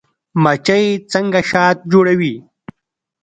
مچۍ 0.43 0.85
څنګه 1.11 1.39
شات 1.49 1.77
جوړوي؟ 1.91 2.35